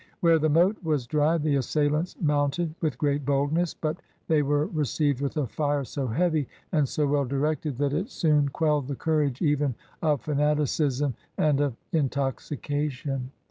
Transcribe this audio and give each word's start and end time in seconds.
Where 0.21 0.39
the 0.39 0.49
moat 0.49 0.77
was 0.83 1.05
dry, 1.05 1.37
the 1.37 1.57
assailants 1.57 2.15
mounted 2.19 2.73
with 2.81 2.97
great 2.97 3.23
boldness; 3.23 3.75
but 3.75 3.97
they 4.29 4.41
were 4.41 4.65
received 4.65 5.21
with 5.21 5.37
a 5.37 5.45
fire 5.45 5.83
so 5.83 6.07
heavy 6.07 6.47
and 6.71 6.89
so 6.89 7.05
well 7.05 7.23
di 7.25 7.35
rected, 7.35 7.77
that 7.77 7.93
it 7.93 8.09
soon 8.09 8.49
quelled 8.49 8.87
the 8.87 8.95
courage 8.95 9.43
even 9.43 9.75
of 10.01 10.21
fanaticism 10.21 11.13
and 11.37 11.61
of 11.61 11.75
intoxication. 11.91 13.29